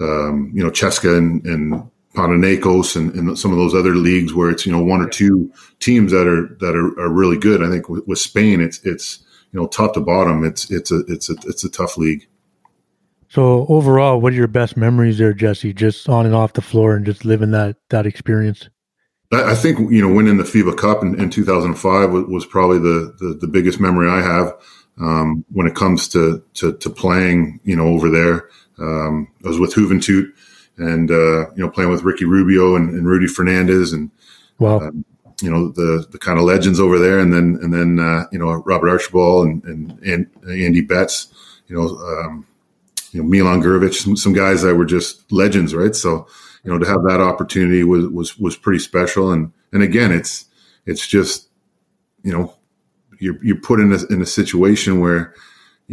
[0.00, 4.50] um, you know CSKA and, and Panathinaikos and, and, some of those other leagues where
[4.50, 7.62] it's you know one or two teams that are that are, are really good.
[7.62, 11.00] I think with, with, Spain, it's it's you know top to bottom, it's it's a
[11.08, 12.28] it's a it's a tough league.
[13.28, 15.72] So overall, what are your best memories there, Jesse?
[15.72, 18.68] Just on and off the floor, and just living that that experience.
[19.32, 23.14] I think you know winning the FIBA Cup in, in 2005 was, was probably the,
[23.18, 24.52] the, the biggest memory I have
[25.00, 27.60] um, when it comes to, to, to playing.
[27.64, 30.26] You know, over there, um, I was with Joventut
[30.78, 34.10] and uh, you know playing with Ricky Rubio and, and Rudy Fernandez and
[34.58, 34.80] wow.
[34.80, 35.04] Um,
[35.40, 38.38] you know the the kind of legends over there, and then and then uh, you
[38.38, 41.34] know Robert Archibald and, and, and Andy Betts,
[41.66, 42.46] you know um,
[43.10, 45.96] you know Milan Gurovic, some, some guys that were just legends, right?
[45.96, 46.28] So
[46.64, 50.46] you know to have that opportunity was was was pretty special and and again it's
[50.86, 51.48] it's just
[52.22, 52.54] you know
[53.18, 55.34] you're you're put in a in a situation where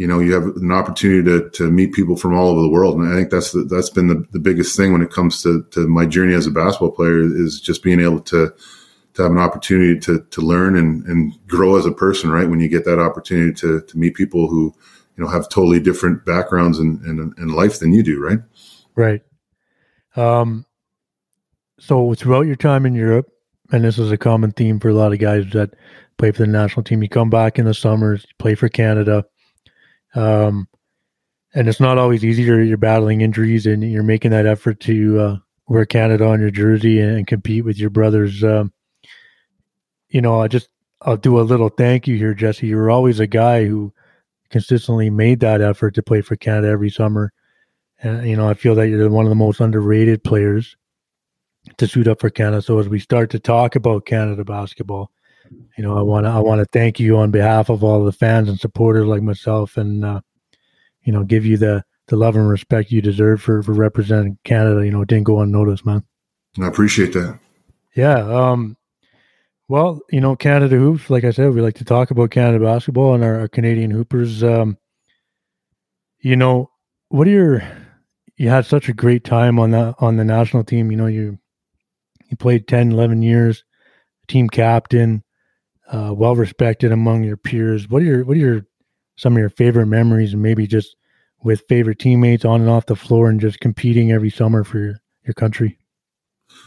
[0.00, 2.96] you know you have an opportunity to to meet people from all over the world.
[2.96, 5.62] And I think that's the, that's been the, the biggest thing when it comes to
[5.72, 8.50] to my journey as a basketball player is just being able to
[9.12, 12.48] to have an opportunity to to learn and and grow as a person right?
[12.48, 14.74] When you get that opportunity to to meet people who
[15.18, 18.38] you know have totally different backgrounds in in, in life than you do right?
[18.96, 19.20] Right.
[20.16, 20.64] Um,
[21.78, 23.28] so throughout your time in Europe,
[23.70, 25.74] and this is a common theme for a lot of guys that
[26.16, 29.26] play for the national team, you come back in the summers, play for Canada.
[30.14, 30.68] Um,
[31.54, 32.42] and it's not always easy.
[32.42, 36.50] You're, you're battling injuries and you're making that effort to uh, wear Canada on your
[36.50, 38.42] jersey and, and compete with your brothers.
[38.44, 38.72] Um,
[40.08, 40.68] you know, I just
[41.02, 42.66] I'll do a little thank you here, Jesse.
[42.66, 43.92] You were always a guy who
[44.50, 47.32] consistently made that effort to play for Canada every summer.
[48.02, 50.76] And, you know, I feel that you're one of the most underrated players
[51.78, 52.62] to suit up for Canada.
[52.62, 55.10] So as we start to talk about Canada basketball,
[55.50, 58.12] you know, I want to I want to thank you on behalf of all the
[58.12, 60.20] fans and supporters like myself, and uh,
[61.02, 64.84] you know, give you the the love and respect you deserve for for representing Canada.
[64.84, 66.04] You know, it didn't go unnoticed, man.
[66.60, 67.38] I appreciate that.
[67.94, 68.18] Yeah.
[68.18, 68.76] Um.
[69.68, 71.10] Well, you know, Canada hoops.
[71.10, 74.42] Like I said, we like to talk about Canada basketball and our, our Canadian hoopers.
[74.42, 74.76] Um.
[76.20, 76.70] You know,
[77.08, 77.62] what are your
[78.36, 80.90] you had such a great time on that on the national team.
[80.90, 81.38] You know, you
[82.30, 83.64] you played 10, 11 years,
[84.28, 85.22] team captain,
[85.92, 87.88] uh, well respected among your peers.
[87.88, 88.66] What are your what are your
[89.16, 90.96] some of your favorite memories and maybe just
[91.42, 94.94] with favorite teammates on and off the floor and just competing every summer for your,
[95.24, 95.78] your country?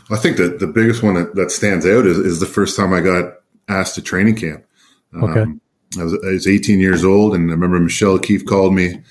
[0.10, 2.94] I think that the biggest one that, that stands out is, is the first time
[2.94, 3.36] I got
[3.68, 4.66] asked to training camp.
[5.16, 5.42] Okay.
[5.42, 5.62] Um,
[6.00, 9.02] I, was, I was 18 years old, and I remember Michelle Keefe called me,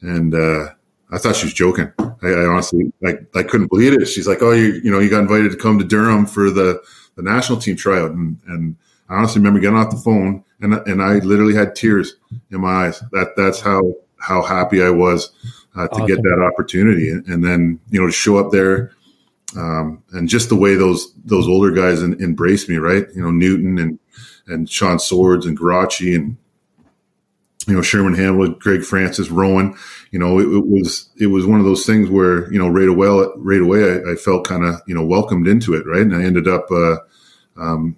[0.00, 0.68] and uh,
[1.10, 1.92] I thought she was joking.
[1.98, 4.06] I, I honestly, I, I couldn't believe it.
[4.06, 6.80] She's like, "Oh, you, you know, you got invited to come to Durham for the,
[7.16, 8.76] the national team tryout," and, and
[9.10, 12.14] I honestly remember getting off the phone, and and I literally had tears
[12.50, 13.00] in my eyes.
[13.12, 13.82] That that's how
[14.18, 15.32] how happy I was
[15.76, 16.06] uh, to awesome.
[16.06, 18.92] get that opportunity, and, and, then you know to show up there,
[19.56, 23.06] um, and just the way those those older guys in, embraced me, right?
[23.14, 23.98] You know, Newton and
[24.46, 26.36] and Sean Swords and Guarasci and
[27.66, 29.74] you know Sherman Hamilton, Greg Francis, Rowan.
[30.12, 32.88] You know, it, it, was it was one of those things where you know right
[32.88, 36.02] away right away I, I felt kind of you know welcomed into it, right?
[36.02, 36.96] And I ended up uh,
[37.56, 37.96] um,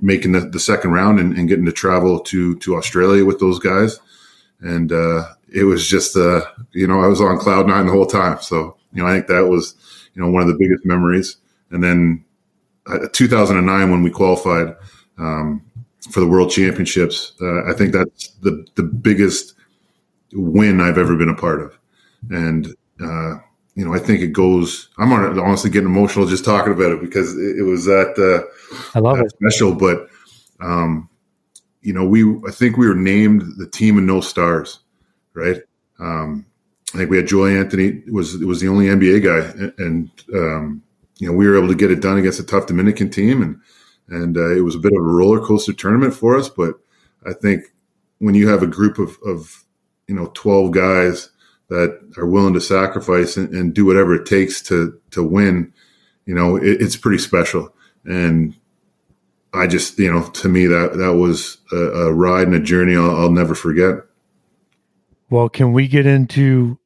[0.00, 3.58] making the, the, second round and, and, getting to travel to to Australia with those
[3.58, 3.98] guys,
[4.60, 6.42] and uh, it was just uh,
[6.72, 8.40] you know I was on cloud nine the whole time.
[8.40, 9.74] So you know I think that was
[10.14, 11.36] you know one of the biggest memories.
[11.70, 12.24] And then
[12.86, 14.74] uh, 2009 when we qualified
[15.18, 15.62] um,
[16.10, 17.32] for the World Championships.
[17.40, 19.54] Uh, I think that's the the biggest
[20.32, 21.78] win I've ever been a part of,
[22.30, 23.36] and uh,
[23.74, 24.88] you know I think it goes.
[24.98, 28.46] I'm honestly getting emotional just talking about it because it, it was that uh,
[28.94, 29.74] I love that it special.
[29.74, 30.08] But
[30.60, 31.08] um,
[31.80, 34.80] you know, we I think we were named the team of no stars,
[35.34, 35.60] right?
[35.98, 36.46] Um,
[36.94, 40.82] I think we had Joel Anthony was was the only NBA guy, and um,
[41.18, 43.60] you know we were able to get it done against a tough Dominican team, and
[44.08, 46.48] and uh, it was a bit of a roller coaster tournament for us.
[46.48, 46.74] But
[47.24, 47.64] I think
[48.18, 49.64] when you have a group of, of
[50.06, 51.30] you know twelve guys
[51.72, 55.72] that are willing to sacrifice and, and do whatever it takes to to win,
[56.26, 57.74] you know, it, it's pretty special.
[58.04, 58.54] And
[59.54, 62.96] I just you know to me that that was a, a ride and a journey
[62.96, 63.96] I'll, I'll never forget.
[65.30, 66.78] Well, can we get into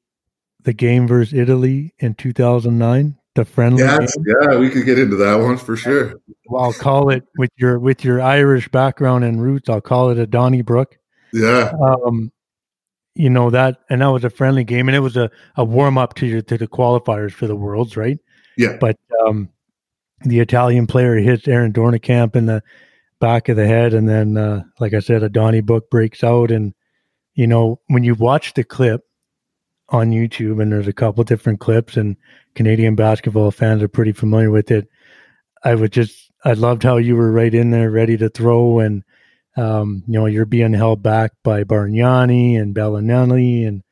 [0.63, 3.19] the game versus Italy in 2009?
[3.37, 3.83] the friendly.
[3.83, 6.15] Yes, yeah, we could get into that one for sure.
[6.47, 9.69] Well, I'll call it with your with your Irish background and roots.
[9.69, 10.99] I'll call it a Donnybrook.
[11.33, 11.73] Yeah.
[11.81, 12.33] Um,
[13.17, 15.97] you know that, and that was a friendly game, and it was a, a warm
[15.97, 18.19] up to your to the qualifiers for the worlds, right?
[18.57, 18.77] Yeah.
[18.79, 19.49] But um,
[20.21, 22.63] the Italian player hits Aaron Doornekamp in the
[23.19, 26.75] back of the head, and then, uh, like I said, a Donnybrook breaks out, and
[27.35, 29.03] you know when you watch the clip
[29.89, 32.17] on YouTube, and there's a couple different clips, and
[32.55, 34.89] Canadian basketball fans are pretty familiar with it.
[35.65, 39.03] I would just, I loved how you were right in there, ready to throw, and
[39.57, 43.83] um, you know, you're being held back by Bargnani and Belinelli, and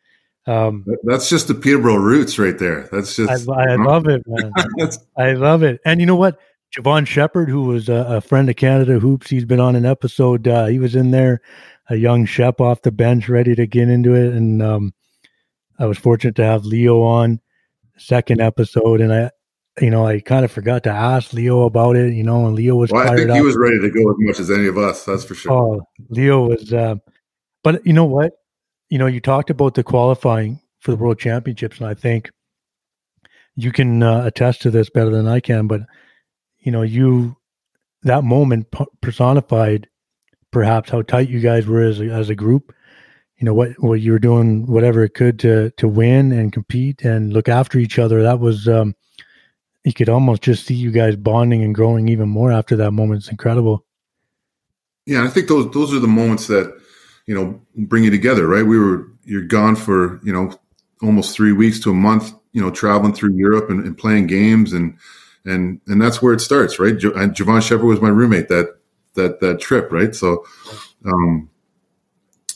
[0.47, 2.89] um, that's just the Peterborough roots right there.
[2.93, 4.53] That's just, I, I love it, man.
[5.17, 5.81] I love it.
[5.87, 6.39] And you know what?
[6.77, 10.49] Jevohn Shepherd, who was a, a, friend of Canada Hoops, he's been on an episode.
[10.49, 11.41] Uh, he was in there,
[11.89, 14.93] a young Shep off the bench, ready to get into it, and um,
[15.79, 17.41] I was fortunate to have Leo on
[17.97, 19.31] second episode, and I,
[19.81, 22.15] you know, I kind of forgot to ask Leo about it.
[22.15, 22.91] You know, and Leo was.
[22.91, 23.45] Well, I think he up.
[23.45, 25.05] was ready to go as much as any of us.
[25.05, 25.53] That's for sure.
[25.53, 26.73] Oh, Leo was.
[26.73, 26.97] Uh,
[27.63, 28.33] but you know what?
[28.89, 32.31] You know, you talked about the qualifying for the World Championships, and I think
[33.57, 35.67] you can uh, attest to this better than I can.
[35.67, 35.83] But
[36.61, 37.37] you know, you
[38.03, 38.67] that moment
[39.01, 39.89] personified
[40.53, 42.73] perhaps how tight you guys were as a, as a group
[43.39, 47.03] you know what what you were doing whatever it could to to win and compete
[47.03, 48.95] and look after each other that was um
[49.85, 53.21] you could almost just see you guys bonding and growing even more after that moment
[53.21, 53.85] it's incredible.
[55.07, 56.75] Yeah i think those those are the moments that
[57.27, 58.67] you know bring you together right?
[58.67, 60.59] We were you're gone for you know
[61.03, 64.73] almost three weeks to a month you know traveling through europe and, and playing games
[64.73, 64.97] and
[65.45, 66.97] and and that's where it starts right?
[66.97, 68.77] Jo- Jevohn Shepherd was my roommate that
[69.15, 70.15] that that trip right?
[70.15, 70.45] So
[71.05, 71.51] um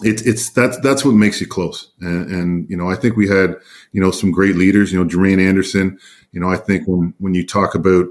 [0.03, 1.91] it's it's that's that's what makes you close.
[2.01, 3.57] And, and, you know, I think we had
[3.93, 4.93] you know some great leaders.
[4.93, 5.99] You know, Jermaine Anderson.
[6.33, 8.07] You know, I think when when you talk about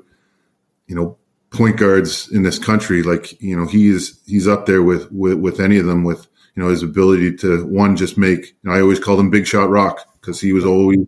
[0.88, 1.18] you know
[1.50, 5.60] point guards in this country, like you know, he's he's up there with with with
[5.60, 8.48] any of them with you know his ability to one just make.
[8.48, 11.00] You know, I always called him Big Shot Rock because he was always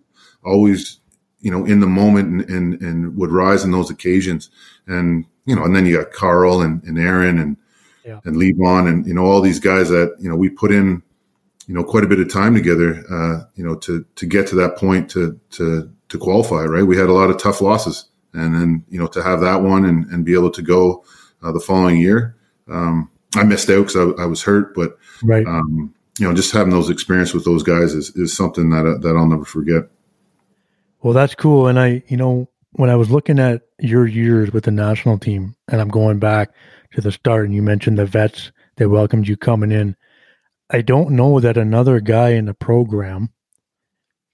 [0.46, 1.00] always
[1.42, 4.50] you know in the moment and, and and would rise in those occasions.
[4.88, 7.58] And you know, and then you got Carl and, and Aaron and
[8.10, 8.19] yeah.
[8.26, 11.02] and Levon and you know all these guys that you know we put in
[11.67, 14.56] you know quite a bit of time together uh, you know to to get to
[14.56, 16.84] that point to to to qualify right?
[16.84, 19.86] We had a lot of tough losses and then you know to have that one
[19.86, 21.04] and, and be able to go
[21.43, 22.36] uh, the following year
[22.67, 25.45] um, I missed out because I, I, was hurt but right.
[25.45, 28.98] um, you know just having those experience with those guys is, is something that uh,
[28.98, 29.84] that I'll never forget.
[31.02, 34.63] Well that's cool and I you know when I was looking at your years with
[34.63, 36.52] the national team and I'm going back
[36.93, 39.95] to the start, and you mentioned the vets that welcomed you coming in.
[40.69, 43.30] I don't know that another guy in the program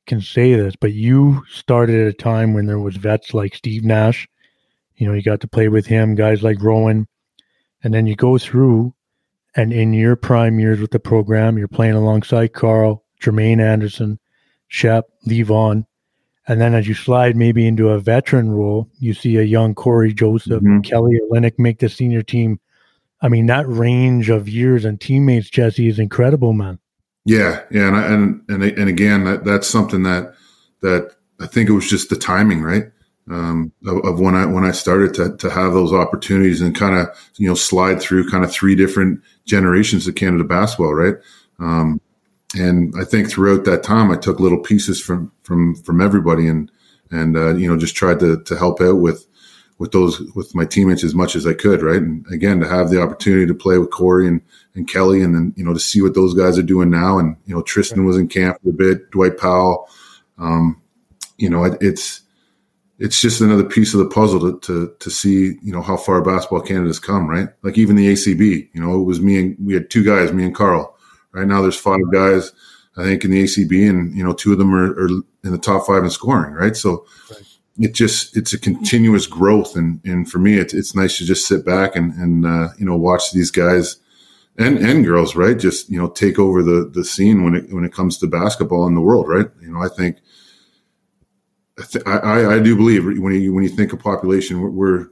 [0.05, 3.83] can say this, but you started at a time when there was vets like Steve
[3.83, 4.27] Nash.
[4.97, 7.07] You know, you got to play with him, guys like Rowan,
[7.83, 8.93] and then you go through,
[9.55, 14.19] and in your prime years with the program, you're playing alongside Carl, Jermaine Anderson,
[14.67, 15.85] Shep, Levon,
[16.47, 20.13] and then as you slide maybe into a veteran role, you see a young Cory
[20.13, 20.81] Joseph, mm-hmm.
[20.81, 22.59] Kelly Olynyk make the senior team.
[23.21, 26.79] I mean, that range of years and teammates, Jesse, is incredible, man.
[27.25, 30.35] Yeah, yeah, and I, and and and again, that that's something that
[30.81, 32.91] that I think it was just the timing, right?
[33.27, 36.95] Um, of, of, when I when I started to to have those opportunities and kind
[36.95, 41.15] of you know slide through kind of three different generations of Canada basketball, right?
[41.57, 41.99] Um,
[42.55, 46.71] and I think throughout that time, I took little pieces from from from everybody, and
[47.11, 49.27] and uh, you know just tried to to help out with
[49.77, 52.01] with those with my teammates as much as I could, right?
[52.01, 54.41] And again, to have the opportunity to play with Cory and
[54.73, 57.35] and Kelly, and then you know to see what those guys are doing now, and
[57.45, 59.89] you know Tristan was in camp for a bit, Dwight Powell,
[60.37, 60.81] um,
[61.37, 62.21] you know it, it's
[62.99, 66.21] it's just another piece of the puzzle to, to to see you know how far
[66.21, 67.49] basketball Canada's come, right?
[67.63, 70.45] Like even the ACB, you know, it was me and we had two guys, me
[70.45, 70.94] and Carl
[71.35, 72.51] Right now, there's five guys,
[72.97, 75.09] I think, in the ACB, and you know, two of them are, are
[75.43, 76.53] in the top five in scoring.
[76.53, 77.43] Right, so right.
[77.79, 81.47] it just it's a continuous growth, and and for me, it's it's nice to just
[81.47, 83.97] sit back and and uh, you know watch these guys
[84.57, 87.83] and and girls, right, just you know take over the the scene when it when
[87.83, 89.47] it comes to basketball in the world, right?
[89.61, 90.17] You know, I think.
[92.05, 95.07] I, I, I do believe when you when you think of population, we're, we're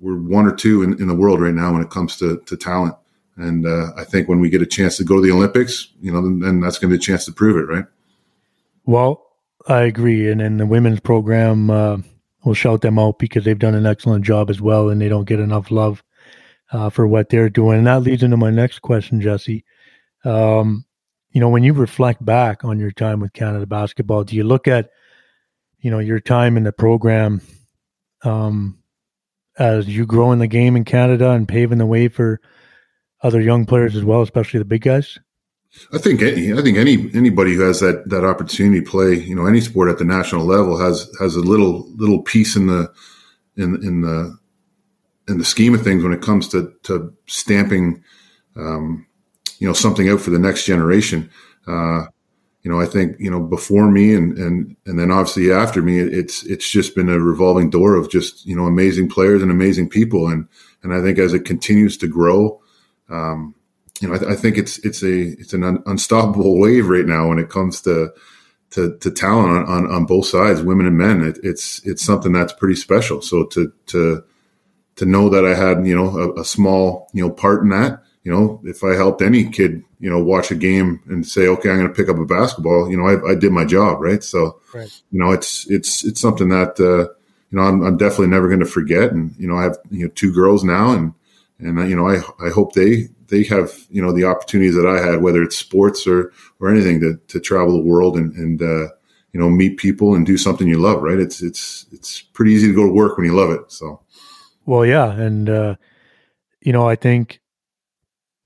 [0.00, 2.56] we're one or two in, in the world right now when it comes to, to
[2.56, 2.94] talent.
[3.36, 6.10] And uh, I think when we get a chance to go to the Olympics, you
[6.10, 7.84] know, then, then that's going to be a chance to prove it, right?
[8.84, 9.22] Well,
[9.68, 10.30] I agree.
[10.30, 11.98] And in the women's program, uh,
[12.44, 15.28] we'll shout them out because they've done an excellent job as well, and they don't
[15.28, 16.02] get enough love
[16.72, 17.78] uh, for what they're doing.
[17.78, 19.64] And that leads into my next question, Jesse.
[20.24, 20.86] Um,
[21.30, 24.66] you know, when you reflect back on your time with Canada basketball, do you look
[24.66, 24.90] at,
[25.80, 27.42] you know, your time in the program
[28.22, 28.78] um,
[29.58, 32.40] as you grow in the game in Canada and paving the way for–
[33.26, 35.18] other young players as well, especially the big guys?
[35.92, 39.46] I think I think any anybody who has that that opportunity to play, you know,
[39.46, 42.90] any sport at the national level has has a little little piece in the
[43.56, 44.38] in in the
[45.28, 48.02] in the scheme of things when it comes to to stamping,
[48.56, 49.06] um,
[49.58, 51.28] you know, something out for the next generation.
[51.66, 52.06] Uh,
[52.62, 55.98] you know, I think you know before me and and and then obviously after me,
[56.00, 59.90] it's it's just been a revolving door of just you know amazing players and amazing
[59.90, 60.48] people, and
[60.82, 62.60] and I think as it continues to grow
[63.08, 63.54] um,
[64.00, 67.06] you know, I, th- I, think it's it's a it's an un- unstoppable wave right
[67.06, 68.12] now when it comes to
[68.70, 71.22] to, to talent on, on, on both sides, women and men.
[71.22, 73.22] It, it's it's something that's pretty special.
[73.22, 74.24] So to to
[74.96, 78.02] to know that I had you know a, a, small you know part in that,
[78.22, 81.70] you know, if I helped any kid you know watch a game and say, okay,
[81.70, 84.22] I'm going to pick up a basketball, you know, I, I did my job, right?
[84.22, 84.90] So right.
[85.10, 87.12] you know, it's it's it's something that uh,
[87.50, 89.12] you know I'm, I'm definitely never going to forget.
[89.12, 91.14] And you know, I have you know two girls now and
[91.58, 94.86] and uh, you know, I I hope they they have you know the opportunities that
[94.86, 98.62] I had, whether it's sports or or anything, to to travel the world and and
[98.62, 98.88] uh,
[99.32, 101.02] you know meet people and do something you love.
[101.02, 101.18] Right?
[101.18, 103.70] It's it's it's pretty easy to go to work when you love it.
[103.72, 104.00] So,
[104.64, 105.76] well, yeah, and uh,
[106.60, 107.40] you know, I think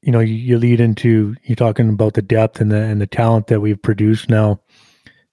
[0.03, 3.01] you know you, you lead into you are talking about the depth and the and
[3.01, 4.61] the talent that we've produced now,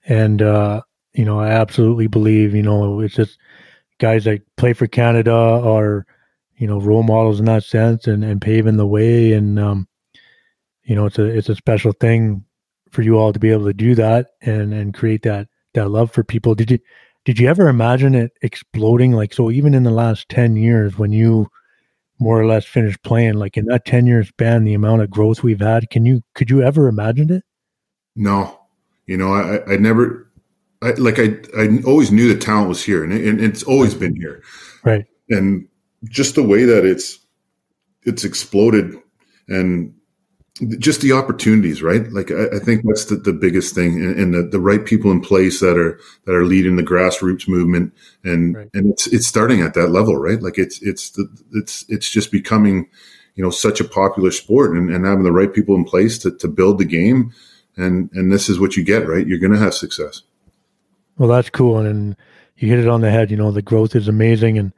[0.06, 0.82] and uh,
[1.14, 3.38] you know, I absolutely believe you know it's just
[4.00, 6.06] guys that play for Canada are
[6.58, 9.88] you know role models in that sense and and paving the way and um
[10.84, 12.44] you know it's a it's a special thing
[12.92, 16.12] for you all to be able to do that and and create that that love
[16.12, 16.56] for people.
[16.56, 16.80] Did you
[17.26, 19.12] did you ever imagine it exploding?
[19.14, 21.48] Like so even in the last 10 years when you
[22.20, 25.44] more or less finished playing like in that 10 year span the amount of growth
[25.44, 27.44] we've had can you could you ever imagine it?
[28.16, 28.60] No.
[29.06, 30.30] You know i i never
[30.82, 33.96] I, like I, I always knew the talent was here, and, it, and it's always
[33.96, 34.44] been here.
[34.84, 35.06] Right.
[35.28, 35.68] And
[36.06, 37.20] just the way that it's
[38.04, 38.96] it's exploded
[39.48, 39.94] and
[40.80, 42.12] just the opportunities, right?
[42.12, 45.12] Like I, I think that's the, the biggest thing, and, and, the, the right people
[45.12, 48.70] in place that are that are leading the grassroots movement, and right.
[48.74, 50.42] and it's it's starting at that level, right?
[50.42, 52.90] Like it's it's the, it's it's just becoming,
[53.36, 56.32] you know, such a popular sport, and, and having the right people in place to
[56.38, 57.34] to build the game,
[57.76, 59.28] and and this is what you get, right?
[59.28, 60.24] You're going to have success.
[61.18, 62.16] Well, that's cool, and, and
[62.58, 63.30] you hit it on the head.
[63.30, 64.74] You know, the growth is amazing, and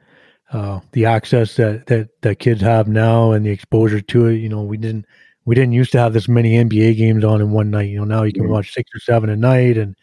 [0.52, 4.36] uh, the access that, that that kids have now and the exposure to it.
[4.36, 5.06] You know, we didn't
[5.44, 7.88] we didn't used to have this many NBA games on in one night.
[7.88, 8.52] You know, now you can mm-hmm.
[8.52, 9.96] watch six or seven a night, and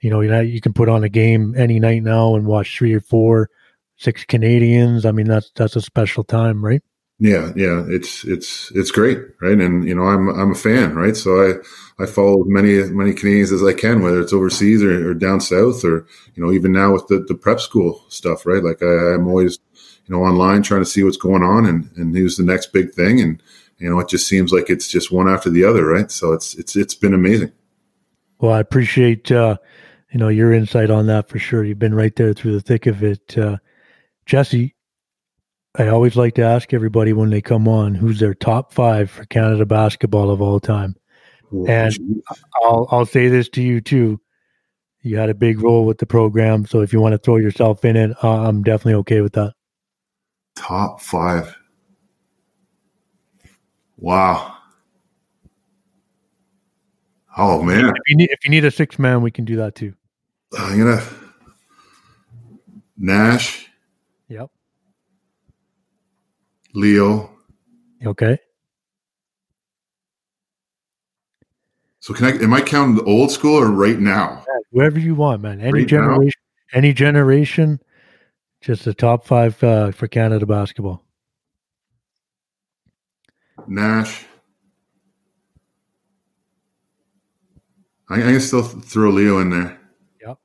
[0.00, 2.76] you know, you know, you can put on a game any night now and watch
[2.76, 3.50] three or four,
[3.96, 5.04] six Canadians.
[5.04, 6.82] I mean, that's that's a special time, right?
[7.22, 9.58] Yeah, yeah, it's it's it's great, right?
[9.58, 11.14] And you know, I'm I'm a fan, right?
[11.14, 15.10] So I I follow as many many Canadians as I can, whether it's overseas or,
[15.10, 18.64] or down south, or you know, even now with the, the prep school stuff, right?
[18.64, 19.58] Like I, I'm always
[20.06, 22.94] you know online trying to see what's going on and and who's the next big
[22.94, 23.42] thing, and
[23.76, 26.10] you know, it just seems like it's just one after the other, right?
[26.10, 27.52] So it's it's it's been amazing.
[28.38, 29.58] Well, I appreciate uh,
[30.10, 31.64] you know your insight on that for sure.
[31.64, 33.58] You've been right there through the thick of it, uh,
[34.24, 34.74] Jesse.
[35.76, 39.24] I always like to ask everybody when they come on who's their top five for
[39.26, 40.96] Canada basketball of all time.
[41.66, 42.22] And
[42.62, 44.20] I'll I'll say this to you too.
[45.02, 47.84] You had a big role with the program, so if you want to throw yourself
[47.84, 49.54] in it, uh, I'm definitely okay with that.
[50.56, 51.56] Top five.
[53.96, 54.56] Wow.
[57.36, 57.86] Oh man!
[57.86, 59.94] If you need if you need a six man, we can do that too.
[60.58, 61.02] I'm gonna
[62.98, 63.70] Nash.
[64.28, 64.50] Yep.
[66.74, 67.30] Leo.
[68.04, 68.38] Okay.
[72.00, 72.42] So can I?
[72.42, 74.44] Am I counting the old school or right now?
[74.48, 75.60] Yeah, whoever you want, man.
[75.60, 76.40] Any Right generation,
[76.72, 77.80] any generation.
[78.62, 81.04] Just the top five uh, for Canada basketball.
[83.66, 84.24] Nash.
[88.08, 89.78] I, I can still th- throw Leo in there.
[90.26, 90.38] Yep.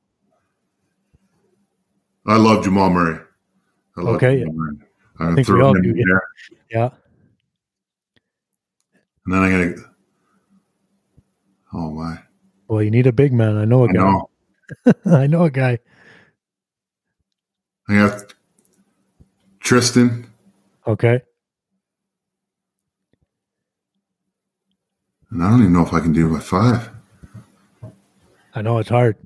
[2.26, 3.18] I love Jamal Murray.
[3.96, 4.40] I love Okay.
[4.40, 4.85] Jamal Murray.
[5.18, 6.18] I'm I think we all do, in yeah.
[6.70, 6.90] Yeah.
[9.24, 9.74] and then I'm gonna.
[11.72, 12.18] Oh my!
[12.68, 13.56] Well, you need a big man.
[13.56, 13.98] I know a I guy.
[14.02, 14.30] know.
[15.06, 15.78] I know a guy.
[17.88, 18.26] I have
[19.60, 20.26] Tristan,
[20.86, 21.20] Okay.
[25.30, 26.90] and I don't even know if I can do my five.
[28.54, 29.16] I know it's hard.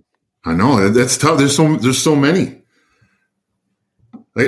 [0.45, 1.39] I know that's tough.
[1.39, 2.60] There's so there's so many.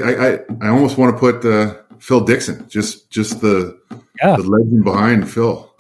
[0.01, 3.79] I I, I- almost want to put uh, Phil Dixon, just just the
[4.23, 5.73] Yeah, the legend behind Phil.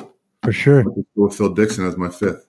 [0.42, 0.80] for sure.
[0.86, 2.46] I'll just go with Phil Dixon as my fifth.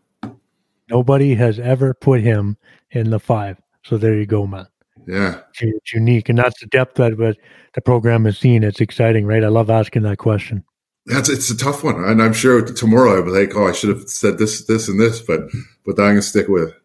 [0.90, 2.58] Nobody has ever put him
[2.92, 3.58] in the five.
[3.84, 4.68] So there you go, man.
[5.06, 7.36] Yeah, It's, unique, and that's the depth that but
[7.74, 8.64] the program has seen.
[8.64, 9.44] It's exciting, right?
[9.44, 10.64] I love asking that question.
[11.06, 13.90] that's it's a tough one, and I'm sure tomorrow I'll be like, oh, I should
[13.90, 15.42] have said this, this, and this, but
[15.86, 16.70] but I'm gonna stick with.
[16.70, 16.76] it.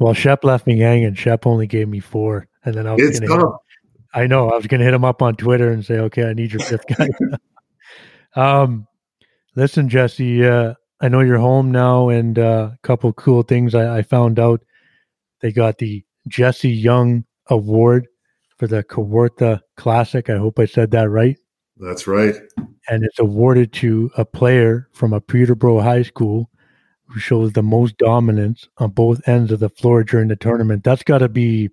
[0.00, 1.14] Well, Shep left me hanging.
[1.14, 3.54] Shep only gave me four, and then I was It's gonna tough.
[4.14, 6.34] I know I was going to hit him up on Twitter and say, "Okay, I
[6.34, 7.08] need your fifth guy."
[8.36, 8.86] um,
[9.56, 13.98] listen, Jesse, uh, I know you're home now, and uh, a couple cool things I,
[13.98, 14.62] I found out.
[15.40, 18.06] They got the Jesse Young Award
[18.58, 20.30] for the Kawartha Classic.
[20.30, 21.36] I hope I said that right.
[21.76, 22.36] That's right.
[22.88, 26.48] And it's awarded to a player from a Peterborough high school
[27.06, 30.84] who shows the most dominance on both ends of the floor during the tournament.
[30.84, 31.70] That's got to be,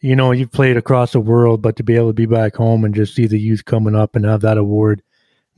[0.00, 2.84] you know, you've played across the world, but to be able to be back home
[2.84, 5.02] and just see the youth coming up and have that award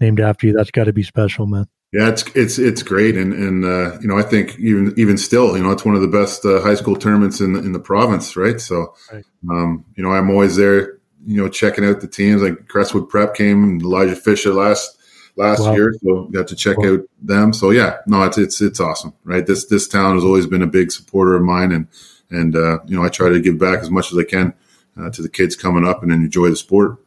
[0.01, 1.67] named after you, that's got to be special, man.
[1.93, 5.57] Yeah, it's it's it's great, and and uh, you know I think even even still,
[5.59, 8.35] you know, it's one of the best uh, high school tournaments in in the province,
[8.35, 8.59] right?
[8.59, 9.25] So, Right.
[9.51, 12.41] um, you know, I'm always there, you know, checking out the teams.
[12.41, 14.97] Like Crestwood Prep came, Elijah Fisher last
[15.37, 15.75] last Wow.
[15.75, 16.95] year, so got to check Wow.
[16.95, 17.53] out them.
[17.53, 19.47] So yeah, no, it's it's it's awesome, right?
[19.47, 21.87] This this town has always been a big supporter of mine, and
[22.33, 24.55] and uh, you know I try to give back as much as I can
[24.99, 26.99] uh, to the kids coming up and enjoy the sport.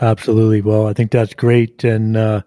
[0.00, 0.60] Absolutely.
[0.60, 1.84] Well, I think that's great.
[1.84, 2.42] And, uh,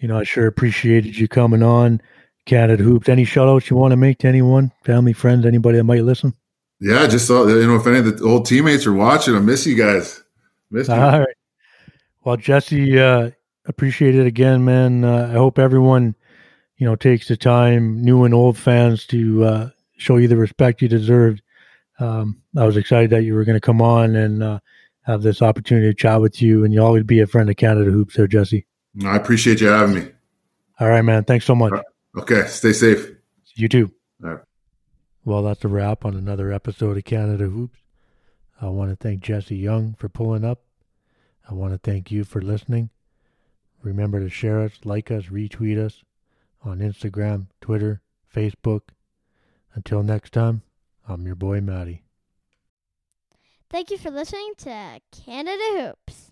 [0.00, 2.00] you know, I sure appreciated you coming on
[2.46, 3.08] Canada Hoops.
[3.08, 6.34] Any shout outs you want to make to anyone, family, friends, anybody that might listen?
[6.80, 9.66] Yeah, just saw you know if any of the old teammates are watching, I miss
[9.66, 10.22] you guys.
[10.70, 10.94] Miss you.
[10.94, 11.36] All right.
[12.22, 13.30] Well, Jesse, uh,
[13.66, 15.02] appreciate it again, man.
[15.02, 16.14] Uh, I hope everyone,
[16.76, 20.80] you know, takes the time, new and old fans, to uh, show you the respect
[20.80, 21.42] you deserved.
[22.00, 24.60] Um, I was excited that you were going to come on and uh,
[25.02, 27.90] have this opportunity to chat with you, and you always be a friend of Canada
[27.90, 28.66] Hoops, there, Jesse.
[29.04, 30.10] I appreciate you having me.
[30.80, 31.24] All right, man.
[31.24, 31.72] Thanks so much.
[32.16, 33.10] Okay, stay safe.
[33.54, 33.92] You too.
[34.22, 34.44] All right.
[35.24, 37.78] Well, that's a wrap on another episode of Canada Hoops.
[38.60, 40.62] I want to thank Jesse Young for pulling up.
[41.48, 42.90] I want to thank you for listening.
[43.82, 46.02] Remember to share us, like us, retweet us
[46.64, 48.00] on Instagram, Twitter,
[48.34, 48.82] Facebook.
[49.78, 50.62] Until next time,
[51.06, 52.02] I'm your boy Matty.
[53.70, 56.27] Thank you for listening to Canada Hoops.